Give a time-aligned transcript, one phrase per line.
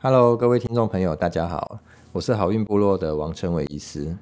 [0.00, 1.80] Hello，各位听众朋友，大家好，
[2.12, 4.16] 我是好孕部落的王成伟医师。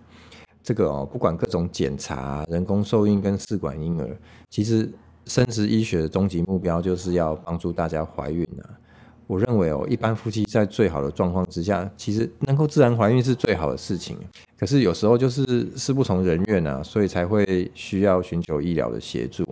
[0.62, 4.16] 这个哦，不管各种检查、人工受孕跟试管婴儿，
[4.48, 4.90] 其实
[5.26, 8.64] 生殖医学的终极目标就是要帮助大家怀孕啊。
[9.26, 14.16] 我认为哦，一般夫妻在最好的状况之下，其实能够自然怀孕是最好的事情。
[14.58, 15.44] 可是有时候就是
[15.76, 19.44] 事不从人愿啊，所以才会需要寻求医疗的协助。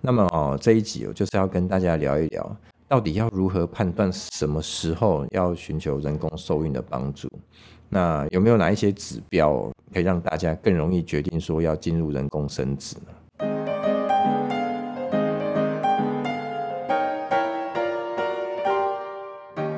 [0.00, 2.56] 那么哦，这一集我就是要跟大家聊一聊。
[2.90, 7.28] 到底要如何判断什么时候要寻求人工受孕的帮助？
[7.88, 13.12] 那有没有哪一些指标可以让大家更容易决定说要进入人工生殖呢？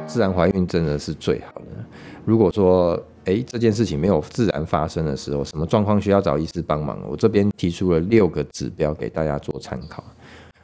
[0.06, 1.66] 自然怀孕真的是最好的。
[2.24, 6.98] 如果说，诶，这件事情没有自然发生的时候，什么状况需要找医师帮忙？
[7.06, 10.02] 我这边提出了六个指标给大家做参考。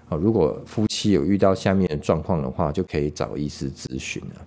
[0.09, 4.41] 好，如果夫妻有遇到下面的状况的话，就可以找医师咨询了。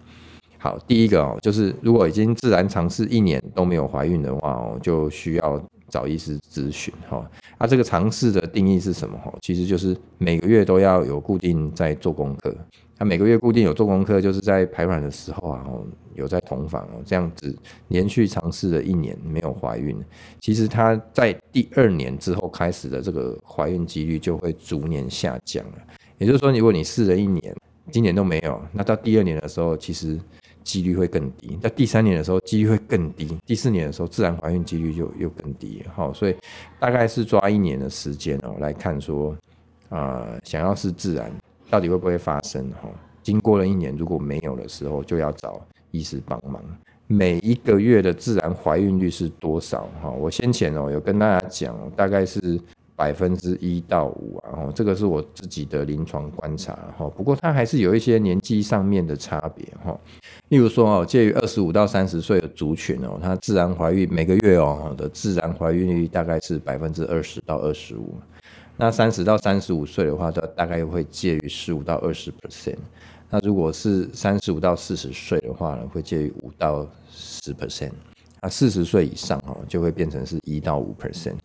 [0.57, 7.23] 好，第一个哦，就是如果已经自然尝试一年都没有怀孕的话哦，就需要找医师咨询哈。
[7.59, 9.15] 那这个尝试的定义是什么？
[9.19, 12.55] 哈，其实就是每个月都要有固定在做功课。
[13.01, 15.65] 他每个月固定有做功课，就是在排卵的时候啊，
[16.13, 17.57] 有在同房哦，这样子
[17.87, 19.99] 连续尝试了一年没有怀孕，
[20.39, 25.77] 其实他在第二年之后开始的这个怀孕几率就会逐年下降了。
[26.19, 27.55] 也就是说，如果你试了一年，
[27.89, 30.15] 今年都没有，那到第二年的时候，其实
[30.63, 35.83] 几率会更低；在第三年的时候，几率会更低；第四年的时候，自然怀孕几率就又更低。
[35.91, 36.35] 好，所以
[36.79, 39.35] 大概是抓一年的时间哦来看说，
[39.89, 41.31] 啊，想要是自然。
[41.71, 42.69] 到底会不会发生？
[42.71, 42.89] 哈，
[43.23, 46.61] 经过了一年，如果没有的时候，就要找医师帮忙。
[47.07, 49.87] 每一个月的自然怀孕率是多少？
[50.01, 52.59] 哈，我先前哦有跟大家讲，大概是
[52.93, 54.63] 百分之一到五啊。
[54.63, 56.77] 哦，这个是我自己的临床观察。
[56.97, 59.65] 哈，不过它还是有一些年纪上面的差别。
[59.83, 59.97] 哈，
[60.49, 68.15] 例如说哦，介于二十五到三十岁的族群哦，它自然怀孕每个月哦的自然怀孕率大概是百分之二十到二十五。
[68.81, 72.77] 那三十到三十五岁的话，大大概会介于十五到二十 percent。
[73.29, 77.91] 那如果是三十五到四十岁的话呢，会介于五到十 percent。
[78.41, 81.35] 那四十岁以上哦，就会变成是一到五 percent。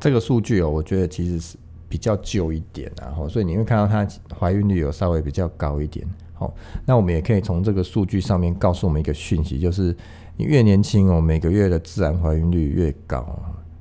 [0.00, 1.56] 这个数据哦，我觉得其实是
[1.88, 4.04] 比较旧一点，然后所以你会看到它
[4.36, 6.04] 怀孕率有稍微比较高一点。
[6.34, 6.52] 好，
[6.84, 9.96] 那我们也可以从这个数据上面告诉我们一个讯息，就是
[10.36, 13.24] 你越年轻哦，每个月的自然怀孕率越高。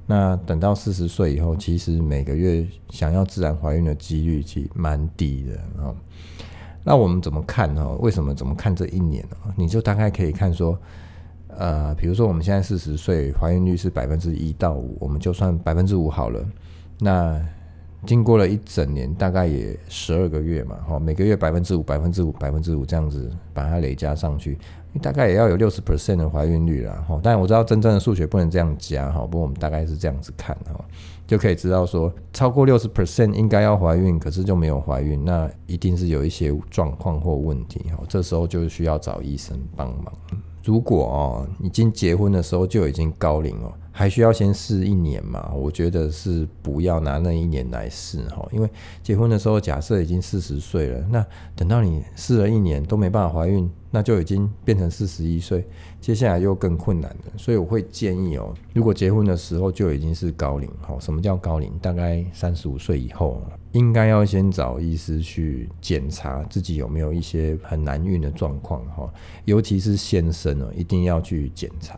[0.08, 5.96] 那等到四十岁以后，其实每个月想要自然怀孕的几率其实蛮低的啊。
[6.84, 7.96] 那我们怎么看呢？
[8.00, 9.38] 为什么怎么看这一年呢？
[9.56, 10.78] 你就大概可以看说，
[11.48, 16.46] 呃，比如说我们现在四十岁，怀孕率是百分之一到五，我们就算百分之五好了。
[17.00, 17.44] 那
[18.06, 24.56] 经过了一整年，大概也十二个月嘛，哈，每个月百分之五、百分之五、百分之五这样子把它累加上去。
[25.02, 30.84] 大概也要有六十 percent 的怀孕率了哈，但我知道真正的数学不能这样加哈，不过我们大概是这样子看哈，
[31.28, 40.14] 就可以知道说超过六十 percent 应该要怀孕，可是就没有怀孕，那一定是有一些状况或问题哈，这时候就需要找医生帮忙。
[40.64, 43.72] 如果哦已经结婚的时候就已经高龄哦。
[43.98, 45.54] 还需要先试一年嘛？
[45.56, 48.70] 我觉得是不要拿那一年来试哈，因为
[49.02, 51.26] 结婚的时候假设已经四十岁了，那
[51.56, 55.66] 等到你试了一年都没办法怀孕，那就已经变成四十一岁，
[56.02, 57.32] 接下来又更困难了。
[57.38, 61.72] 所以我会建议哦，如果结婚的时候就已经是高龄哈，什么叫高龄？
[61.82, 63.42] 大概三十五岁以后，
[63.72, 69.10] 应该要先找医师去检查自己有没有一些很难孕的状况哈，
[69.46, 71.98] 尤其是先生哦，一定要去检查。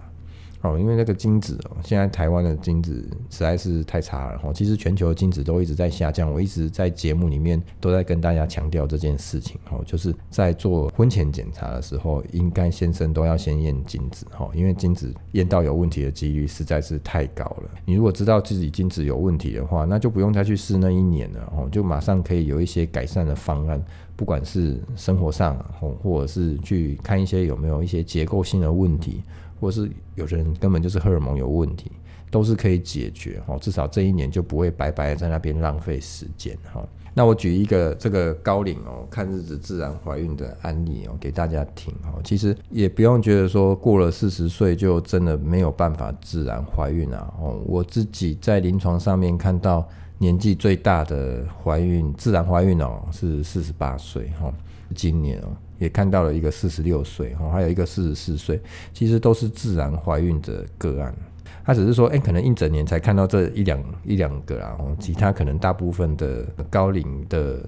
[0.61, 2.93] 哦，因为那个精子哦，现在台湾的精子
[3.29, 4.51] 实在是太差了哈。
[4.51, 17.69] 其实全球的精子都一直在下降，我一直在节目里面都在跟大家强调这件事情哈，就是在做婚前检查的时候，应该先生都要先验精子哈，因为精子验到有问题的几率实在是太高了。
[17.85, 23.79] 你如果知道自己精子有问题的话，那就不用再去试那一年了哦，就马上可以有一些改善的方案，
[24.15, 29.21] 不管是生活上或或者是去看一些有没有一些结构性的问题。
[29.59, 31.91] 或是有人根本就是荷尔蒙有问题，
[32.29, 36.87] 都是可以解决哈，至少这一年就不会白白在那边浪费时间哈。
[37.13, 42.13] 那我举一个这个高龄哦，看日子自然怀孕的案例哦，给大家听哈。
[42.23, 47.33] 其实也不用觉得说过了四十岁就真的没有办法自然怀孕啊。
[47.39, 49.87] 哦，我自己在临床上面看到
[50.19, 54.53] 年纪最大的怀孕自然怀孕哦是四十八岁哈，
[54.95, 55.55] 今年哦。
[55.79, 58.59] 也看到了一个四十六岁哦，还有一个四十四岁，
[58.95, 61.13] 其实都是自然怀孕的个案。
[61.63, 67.61] 他只是说，哎，可能一整年才看到这一两一两个啊，其他可能大部分的高龄的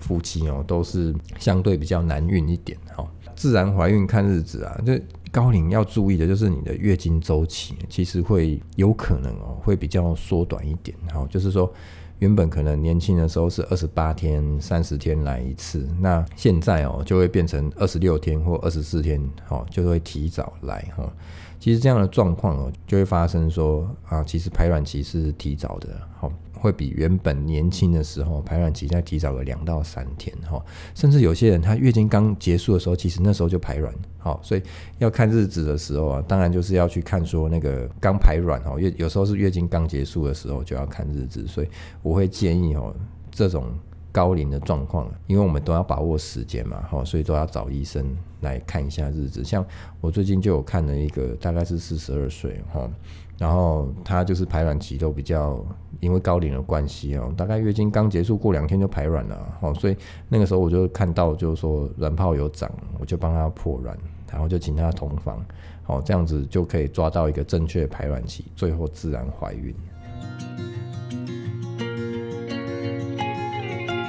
[0.00, 3.10] 夫妻哦，都是相对比较难孕一点哈。
[3.34, 4.92] 自然怀孕看日子啊，就
[5.32, 10.94] 高龄要注意的就是你的月经周期，其实会有可能哦，会比较缩短一点。
[11.10, 11.72] 好，就是说
[12.18, 21.10] 原本可能年轻的时候是二十八天、三十天来一次，那现在哦就会变成二十六天或二十四天，哦就会提早来哈。
[21.58, 26.32] 其实这样的状况哦就会发生说啊，其实排卵期是提早的，好。
[26.58, 30.62] 会比原本年轻的时候排卵期再提早个两到三天哈，
[30.94, 34.62] 甚至有些人他月经刚结束的时候，其实那时候就排卵，好，所以
[34.98, 41.68] 要看日子的时候啊，当然就是要去看说那个刚排卵哈，月有时候是月经刚结束的时候就要看日子，所以
[42.02, 42.94] 我会建议哦，
[43.30, 43.66] 这种
[44.10, 48.04] 高龄的状况，因为我们都要把握时间嘛，哈，所以都要找医生
[48.40, 49.44] 来看一下日子。
[49.44, 49.64] 像
[50.00, 52.90] 我最近就有看了一个，大概是四十二岁哈。
[53.38, 55.62] 然后他就是排卵期都比较，
[56.00, 59.96] 因为高龄的关系哦，大概月经刚结束过两天就排卵了，哦，所以
[60.28, 63.94] 那个时候我就看到就是说卵泡有长，我就帮他破卵，
[64.32, 65.44] 然后就请他同房，
[65.86, 69.74] 哦，这样子就可以抓到一个正确排卵期，最后自然怀孕。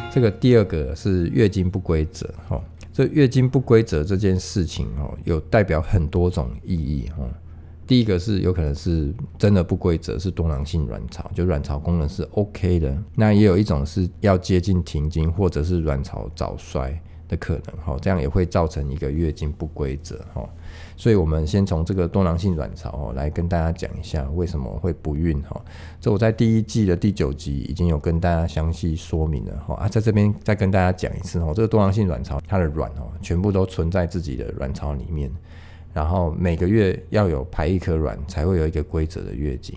[0.10, 2.64] 这个第二个是月经不规则，哈，
[2.94, 7.26] 这月经不规则这件事情哦，有代表很多种意义，哈。
[7.88, 12.96] 第一个是有可能是真的不规则，是多囊性卵巢，就卵巢功能是 OK 的。
[13.16, 17.00] 那也有一种是要接近停经，或者是卵巢早衰
[17.30, 20.48] 的可能，哈，这样也会造成一个月经不规则，哈。
[20.98, 25.62] 所以我们先从这个多囊性卵巢哦来跟大家讲一下为什么会不孕，哈。
[26.02, 35.32] 这我在第一季的第九集已经有跟大家详细说明了，哈啊，在这边再跟大家讲一次，哈，这个多囊性卵巢它的卵哦全部都存在自己的卵巢里面。
[35.98, 39.76] 然后每个月要有排一颗卵，才会有一个规则的月经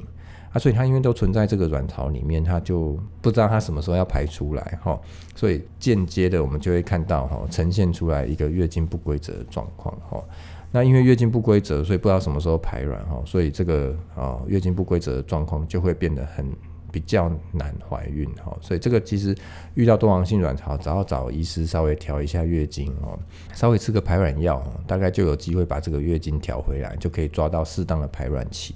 [0.53, 5.01] 啊，所以它因为都存在这个卵巢里面，它就不知道它什么时候要排出来哈，
[5.35, 10.23] 所以间接的我们就会看到哈，呈现出来一个月经不规则的状况哈。
[10.71, 16.47] 那因为月经不规则，所以不知道什么时候排卵哈，所以这个啊月经不规则的状况就会变得很。
[16.93, 19.37] 比较难怀孕哈，所以这个其实
[19.75, 23.19] 遇到多囊性卵巢，只要找医师稍微调一下月经哦，
[23.55, 28.75] 稍微吃个排卵药，大概就有机会把这个月经调回来，就可以抓到适当的排卵期，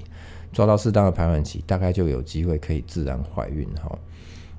[0.53, 3.99] 抓到适当的排卵期，大概就有机会可以自然怀孕哈。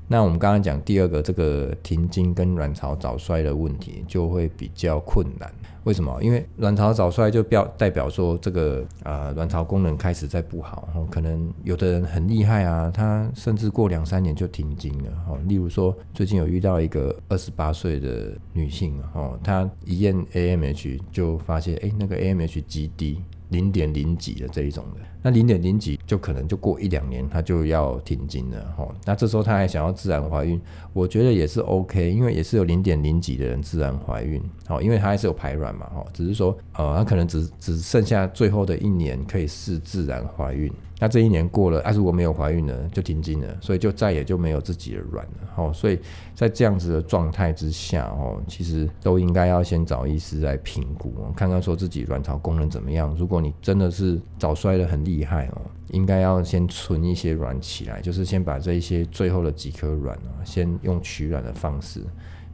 [0.07, 5.52] 那我们刚刚讲第二个这个停经跟卵巢早衰的问题，就会比较困难。
[5.84, 6.22] 为什么？
[6.22, 15.12] 因为卵巢早衰就表代表说这个啊、呃、卵巢功能开始在不好，可能有的人很厉害啊，他甚至过两三年就停经了。
[15.28, 23.22] 哈，例如说最近有遇到一个二十八岁的女性，哈，她一验 AMH 就发现，哎，那个 AMH 极低。
[23.50, 28.88] 零点零几的这一种的，那零点零几就可能就过一两年，她就要停经了哈。
[29.06, 30.62] 那这时候她还想要自然怀孕，
[30.94, 40.72] 我觉得也是 OK，因为也是有零点零几的人自然怀孕，好，因为她还是有排卵嘛，哈，只是说呃，她可能只只剩下最后的一年可以试自然怀孕。
[40.98, 46.00] 那这一年过了，啊，如果没有怀孕呢，就停经了，所以就再也就没有自己的卵了，哦，所以
[46.33, 53.13] 在这样子的状态之下，哦，其实都应该要先找医师来评估，看看说自己卵巢功能怎么样。
[53.19, 62.02] 如果你真的是早衰的很厉厉害哦，应该要先存一些卵起来，就是先把这一些最后的几颗卵啊，先用取卵的方式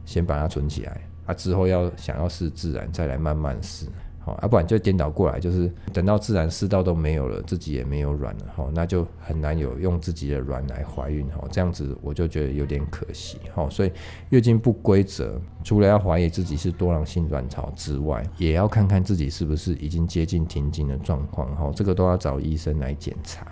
[0.04, 3.86] 先把它存起来，啊，之后要想要试自然，再来慢慢试。
[4.24, 13.90] 好，要不然就颠倒过来，就是等到自然世道都没有了，自己也没有卵了，哈，那就很难有用自己的卵来怀孕，哈，这样子我就觉得有点可惜，哈，所以
[14.30, 23.46] 月经不规则，除了要怀疑自己是多囊性卵巢之外，也要看看自己是不是已经接近停经的状况，哈，这个都要找医生来检查。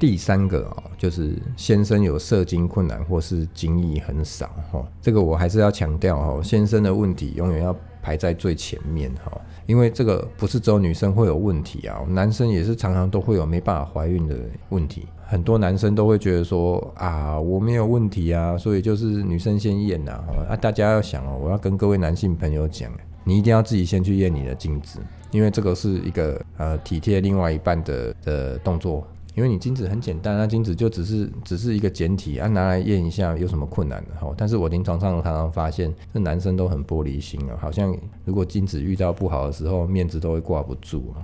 [0.00, 9.32] 第三个啊，就是先生有射精困难或是精液很少哈，这个我还是要强调哈，先生的问题永远要排在最前面哈，
[9.66, 14.36] 因为这个不是只有女生会有问题啊，男生也是常常都会有没办法怀孕的
[14.68, 20.12] 问题，很多男生都会觉得说啊，我没有问题啊，所以就是女生先验呐
[20.48, 22.88] 啊，大家要想哦，我要跟各位男性朋友讲，
[23.24, 25.00] 你一定要自己先去验你的精子，
[25.32, 29.04] 因为这个是一个呃体贴另外一半的的动作。
[29.34, 34.32] 因为你精子很简单，啊精子就只是只是一个简体啊，拿来验一下有什么困难的哈？
[34.36, 41.14] 但是我临床上常常发现，这男生都很玻璃心啊，好像如果精子遇到不好的时候，面子都会挂不住。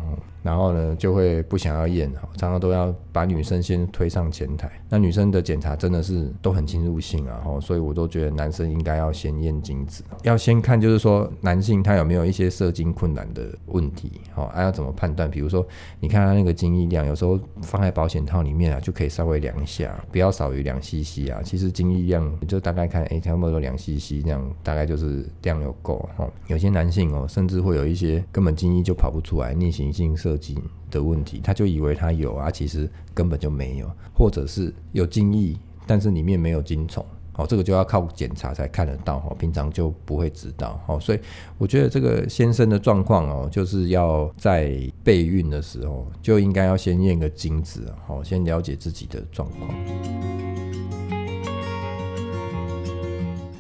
[0.49, 4.71] 然后呢就会不想要验，常常都要把女生先推上前台。
[4.88, 15.31] 那女生的检查真的是都很侵入性啊，所以我都觉得男生应该要先验精子，要先看就是说男性他有没有一些射精困难的问题，好，还要怎么判断？
[15.31, 15.67] 比如说
[16.00, 21.43] 你看他那个精液量，有时候放在保险套里面啊，就可以稍微量一下，不要少于两 CC 啊。
[21.45, 26.26] 其实精液量就大概看，哎，差不多两 CC 这样，大概就是量有够哈。
[26.47, 30.57] 有些男性哦，甚至会有一些根本精液就跑不出来，逆行性射精
[30.90, 37.04] 的问题，他就以为他有啊，其实根本就没有，或者是有精液，但是里面没有精虫。
[37.35, 41.21] 哦，这个就要靠检查才看得到哦，平常就不会知道哦，所以
[41.57, 49.71] 我觉得这个先生的状况哦，就是要在备孕的时候就应该要先验个精子哦，先了解自己的状况。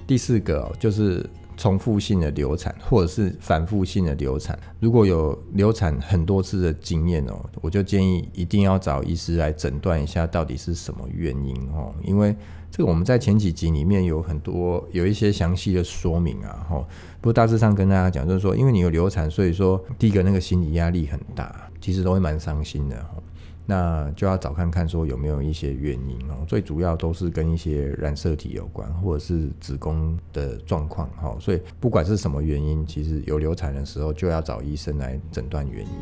[0.08, 1.24] 第四个就是
[1.58, 12.34] 重复性的流产或者是反复性的流产，如果有流产很多次的经验哦，我就建议一定要找医师来诊断一下到底是什么原因哦，因为。
[12.70, 16.86] 这个我们在前几集里面有很多有一些详细的说明啊，哈。
[17.18, 23.06] 不过大致上跟大家讲，就是说，因为你有流产，所以说第一个那个心理压力很大，其实都会蛮伤心的。
[23.70, 26.36] 那就要找看看说有没有一些原因哦。
[26.46, 31.36] 最主要都是跟一些染色体有关，或者是子宫的状况哈。
[31.38, 35.92] 所以不管是什么原因，其实有流产的时候就要找医生来诊断原因。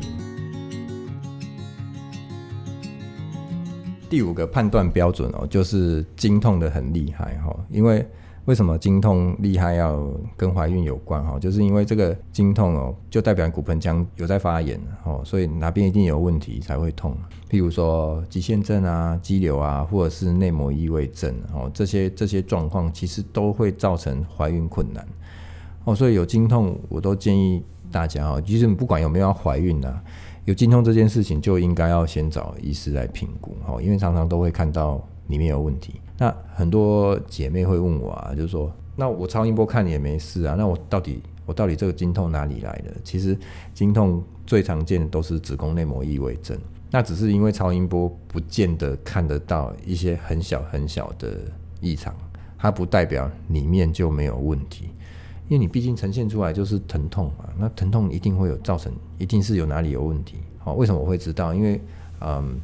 [4.09, 7.53] 第五个判断标准哦，就是经痛的很厉害哈。
[7.69, 8.07] 因为
[8.47, 10.01] 为什么经痛厉害要
[10.37, 11.37] 跟怀孕有关哈？
[11.37, 17.13] 就是因为这个经痛哦，就代表骨盆腔有在发炎哦，所以哪边一定有问题才会痛。
[17.49, 25.05] 譬如说肌腺症啊、肌瘤啊，或者是内膜异位症哦，这些这些状况其实都会造成怀孕困难
[25.83, 25.93] 哦。
[25.93, 27.61] 所以有经痛，我都建议
[27.91, 30.01] 大家哦，其实不管有没有要怀孕啊。
[30.45, 36.01] 有经痛这件事情，就应该要先找医师来评估，因为常常都会看到里面有问题。
[36.17, 42.91] 那很多姐妹会问我啊，就是说，那我超音波看也没事啊，那我到底我到底这个经痛哪里来的？
[43.03, 43.37] 其实
[43.73, 46.57] 经痛最常见的都是子宫内膜异位症，
[46.89, 51.37] 那只是因为超音波不见得看得到一些很小很小的
[51.79, 52.15] 异常，
[52.57, 54.89] 它不代表里面就没有问题。
[55.49, 60.39] 因为你毕竟呈现出来就是疼痛嘛，那疼痛一定会有造成，一定是有哪里有问题。
[60.57, 61.53] 好，为什么我会知道？
[61.53, 61.79] 因为，
[62.19, 62.59] 嗯，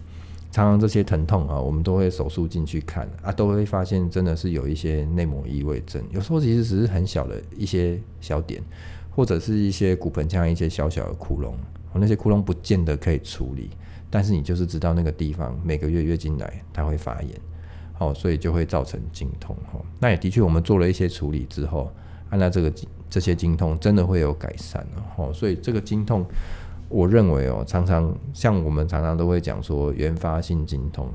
[0.53, 5.99] 常常这些疼痛啊，我们都会手术进去看啊，都会发现真的是有一些内膜异位症。
[6.11, 8.61] 有时候其实只是很小的一些小点，
[9.09, 11.53] 或者是一些骨盆腔一些小小的窟窿，
[11.95, 13.71] 那些窟窿不见得可以处理，
[14.11, 17.31] 但是你就是知道那个地方每个月月经来它会发炎，
[17.93, 19.55] 好，所以就会造成经痛。
[19.71, 21.91] 哈，那也的确我们做了一些处理之后。
[22.29, 22.73] 按照这个
[23.11, 24.83] 这些经痛真的会有改善
[25.15, 26.25] 哦，所以这个经痛，
[26.93, 31.09] 我认为哦，常常像我们常常都会讲说原发性经痛，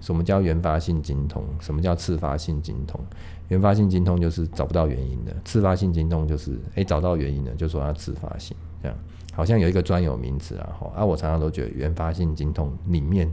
[0.00, 1.44] 什么叫原发性经痛？
[1.58, 3.00] 什么叫次发性经痛？
[3.48, 8.96] 原发性经痛就是找不到原因的，次发性经痛就是诶找到原因了，就说它次发性，这样
[9.34, 10.76] 好像有一个专有名词啊。
[10.94, 13.28] 啊，我常常都觉得原发性经痛里面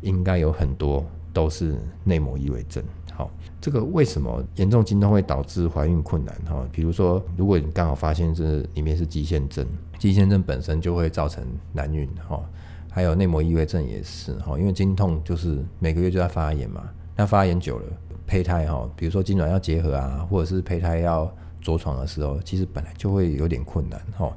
[0.00, 2.82] 应该有很多都是内膜异位症。
[3.20, 6.34] 好，这个为什么严重经痛会导致怀孕困难？
[6.48, 9.66] 哈，比如说，如果你刚好发现这里面是肌腺症，
[9.98, 12.42] 肌腺症本身就会造成难孕，哈，
[12.90, 17.84] 还有内膜异位症也是，哈，因为经痛就是每个月就在发炎嘛，那发炎久了，
[18.26, 24.34] 胚胎哈，比如说精卵要结合啊，或者是胚胎要着床的时候，其实本来就会有点困难，哈，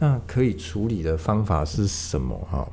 [0.00, 2.36] 那可以处理的方法是什么？
[2.50, 2.68] 哈？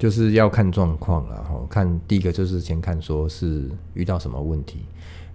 [0.00, 4.86] 就是要看状况了哈，看第一个就是先看说是遇到什么问题，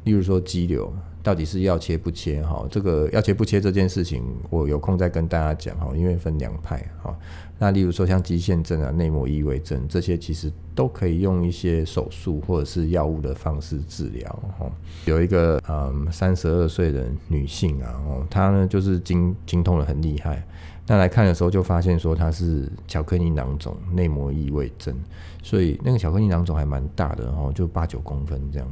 [0.06, 7.14] 例如说肌瘤到底是要切不切哈，这个要切不切这件事情，我有空再跟大家讲哈，因为分两派哈。
[7.58, 14.70] 那例如说像肌腺症啊、内膜异位症这些，其实都可以用一些手术或者是药物的方式治疗哈。
[15.06, 20.46] 有一个嗯三十二岁的女性啊，哦，她呢就是经经痛得很厉害。
[20.88, 24.96] 那来看的时候就发现说她是巧克力囊肿内膜异位症，
[25.42, 28.72] 所以那个巧克力囊肿还蛮大的哦，就八九公分这样。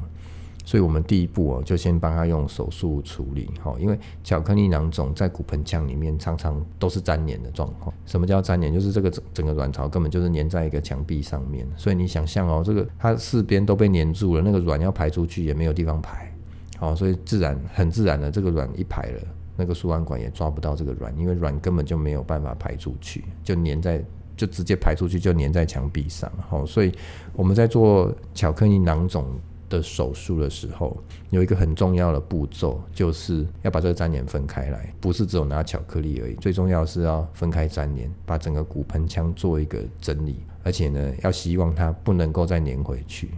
[0.63, 7.93] 所以我们第一步哦，就先帮他用手术处理哈，因为巧克力囊肿在骨盆腔里面常常都是粘连的状况。
[8.05, 8.74] 什么叫粘连？
[8.74, 16.34] 就是这个整整个卵巢根本就是粘在一个墙壁上面，所以你想象哦，这个它四边都被粘住了，那个卵要排出去也没有地方排，
[16.77, 19.22] 好，所以自然很自然的这个卵一排了。
[19.55, 24.03] 那个输卵管也抓不到这个卵，因为卵根本就没有办法排出去，就粘在，
[24.36, 26.32] 就直接排出去就粘在墙壁上。
[26.50, 26.91] 好，所以
[27.34, 29.27] 我们在做巧克力囊肿
[29.74, 30.96] 的手术的时候，
[31.32, 43.32] 有一个很重要的步骤，就是要把这个粘连分开来，不是只有拿巧克力而已，最重要是要分开粘连，把整个骨盆腔做一个整理，而且呢，要希望它不能够再粘回去，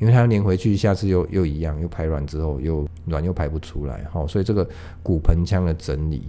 [0.00, 4.66] 因为它粘回去，下次又又一样，又排卵之后又卵又排不出来，哈，所以这个
[5.02, 6.24] 骨盆腔的整理。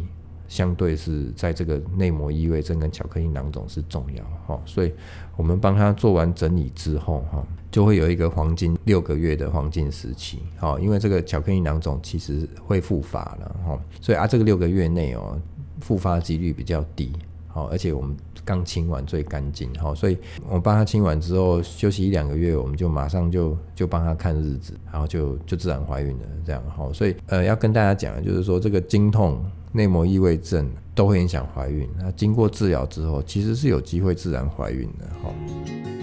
[0.48, 4.94] 相对是在这个内膜异位症跟巧克力囊肿是重要哈，所以
[5.36, 15.38] 我们帮他做完整理之后哈，就会有一个黄金六个月的黄金时期哈，因为这个巧克力囊肿其实会复发了哈，所以啊这个六个月内哦
[15.82, 17.12] 复发几率比较低，
[17.48, 29.44] 好，而且我们刚清完最干净哈，所以我帮他清完之后休息一两个月，我们就马上就就帮他看日子，然后就就自然怀孕了这样哈，所以呃要跟大家讲的就是说这个经痛。
[29.78, 35.97] 内膜异位症都会影响怀孕，那经过治疗之后，其实是有机会自然怀孕的哈。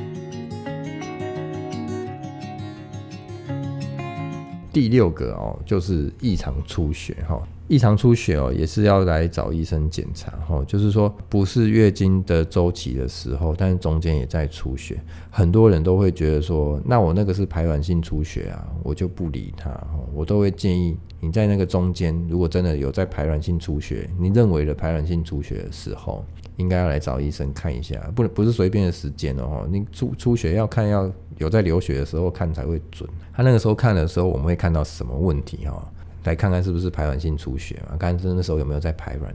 [4.74, 7.40] 第六个哦，就是异常出血哈。
[7.68, 10.62] 异常出血哦，也是要来找医生检查哈。
[10.66, 15.00] 就是说，不是月经的周期的时候，但是中间也在出血。
[15.30, 19.70] 很多人都会觉得说，那我那个是排卵性出血啊，我就不理他。
[20.12, 26.22] 我都会建议你在那个中间，如果真的有在排卵性出血，你认为的排卵性出血的时候，
[26.58, 29.66] 应该要来找医生看一下，不能不是随便的时间哦。
[29.70, 33.08] 你出出血要看要有在流血的时候看才会准。
[33.32, 35.92] 他那个时候看的时候，我们会看到什么问题哈？
[36.24, 37.96] 来看看是不是排卵性出血嘛？
[37.96, 39.34] 看是那时候有没有在排卵。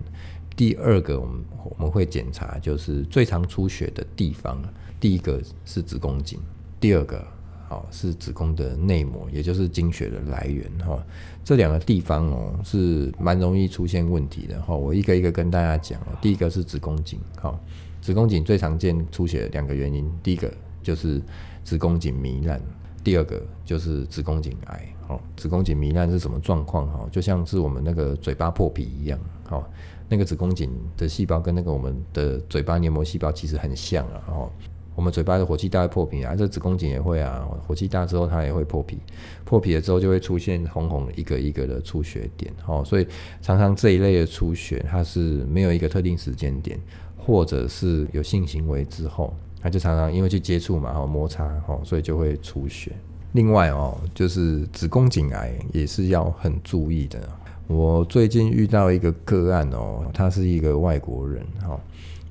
[0.56, 4.62] 第二个，我们我们会检查，就是最常出血的地方。
[5.00, 6.40] 第一个是子宫颈，
[6.80, 7.26] 第二个
[7.70, 11.02] 好是子宫的内膜，也就是经血的来源哈。
[11.46, 14.76] 这两个地方哦是蛮容易出现问题的哈。
[14.76, 16.02] 我一个一个跟大家讲。
[16.20, 17.58] 第一个是子宫颈，好，
[18.02, 20.52] 子宫颈最常见出血两个原因，第一个
[20.84, 21.22] 就是
[21.70, 22.60] 子宫颈糜烂，
[23.04, 24.92] 第二个就是子宫颈癌。
[25.08, 26.88] 哦，子宫颈糜烂是什么状况？
[26.88, 29.20] 哈，就像是我们那个嘴巴破皮一样。
[29.44, 29.64] 好，
[30.08, 34.24] 那个子宫颈的细胞跟那个我们的嘴巴黏膜细胞其实很像啊。
[34.30, 34.52] 哦，
[34.96, 37.48] 我们嘴巴的火气大会破皮啊，这子宫颈也会啊。
[37.68, 38.98] 火气大之后它也会破皮，
[39.46, 42.52] 破皮了之后就会出现红红一个一个的出血点。
[42.66, 43.08] 哦，所以
[43.44, 46.80] 常常这一类的出血，它是没有一个特定时间点，
[47.16, 52.92] 或者是有性行为之后，它就常常因为去接触嘛，哈，摩擦，哈，所以就会出血。
[53.34, 57.20] 另外哦，就是子宫颈癌也是要很注意的。
[57.68, 61.80] 我最近遇到一个个案哦，他是一个外国人哈，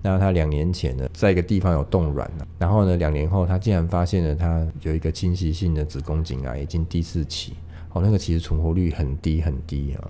[0.02, 7.52] 那他两年前呢，在一个地方有冻卵，然后呢，两年后他竟然发现了他有一个侵袭性的子宫颈癌，已经第四期，
[7.92, 10.08] 哦，那个其实存活率很低很低啊。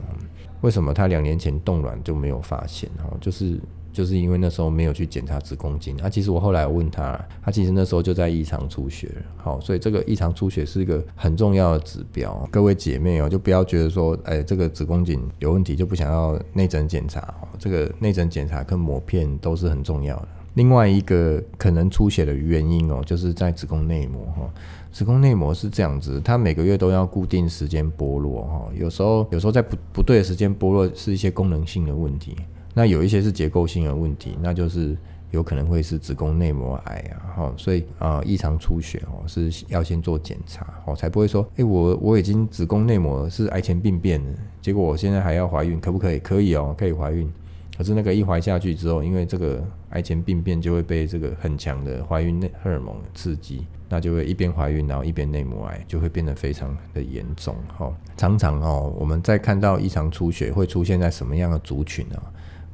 [0.62, 2.88] 为什么他两年前冻卵就没有发现？
[2.96, 3.60] 哈，就是。
[3.92, 9.10] 就是因为那时候没有去检查子宫颈啊，其实我后来问他，他其实那时候就在异常出血。
[9.36, 12.48] 好，所以这个异常出血是一个很重要的指标。
[12.50, 17.34] 各位姐妹哦，就不要觉得说，哎，这个子宫颈有问题就不想要内诊检查。
[17.58, 20.28] 这个内诊检查跟抹片都是很重要的。
[20.54, 24.48] 另外一个可能出血的原因哦，就是在子宫内膜哈。
[24.90, 32.36] 子宫内膜是这样子，它每个月都要固定时间剥落哈，有时候有时候在不不对的时间剥落，是一些功能性的问题。
[32.74, 34.96] 那有一些是结构性的问题，那就是
[35.30, 46.18] 有可能会是子宫内膜癌啊，哈，所以啊异常出血哦是要先做检查哦，才不会说，哎，我我已经子宫内膜是癌前病变了，结果我现在还要怀孕，可不可以？
[46.18, 47.30] 可以哦，可以怀孕。
[47.76, 57.92] 可是那个一怀下去之后，因为这个癌前病变就会被这个很强的怀孕内荷尔蒙刺激，那就会一边怀孕，然后一边内膜癌就会变得非常的严重，哈。
[58.16, 62.20] 常常哦，我们在看到异常出血会出现在什么样的族群呢？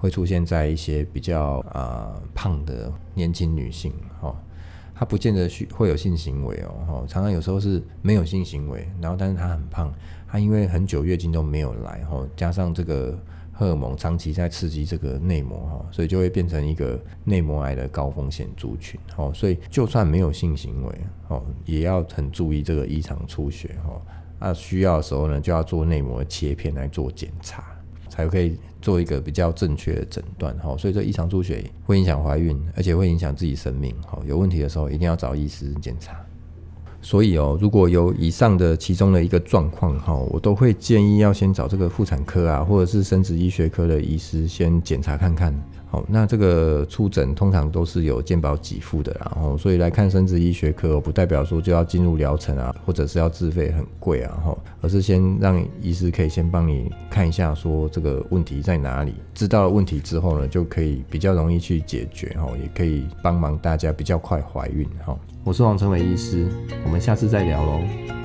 [0.04, 3.90] 会出现在一些比较啊、胖的年轻女性，
[4.20, 4.36] 哦，
[4.94, 9.90] 她不见得会有性行为哦，常常有时候是没有性行为，然后但是她很胖，
[10.28, 13.18] 她因为很久月经都没有来，哈，加上这个
[13.50, 23.98] 荷尔蒙长期在刺激这个内膜，哈，所以就会变成一个内膜癌的高风险族群，哦，所以就算没有性行为，哦，也要很注意这个异常出血，哈，
[24.38, 27.73] 那需要的时候呢，就要做内膜切片来做检查。
[28.14, 36.14] 才可以做一个比较正确的诊断，哈，所以这异常出血会影响怀孕，而且会影响自己生命，哈，有问题的时候一定要找医师检查。
[37.03, 45.53] 所以哦，如果有以上的其中的一个状况，哈，我都会建议要先找这个妇产科啊，或者是生殖医学科的医师先检查看看。
[46.09, 65.16] 那这个初诊通常都是有健保给付的，然后所以来看生殖医学科，不代表说就要进入疗程啊，或者是要自费很贵啊，哈，而是先让医师可以先帮你看一下，说这个问题在哪里，知道了问题之后呢，就可以比较容易去解决，哈，也可以帮忙大家比较快怀孕，哈。
[65.44, 66.48] 我是王成伟医师，
[66.85, 68.23] 我们下次再聊喽。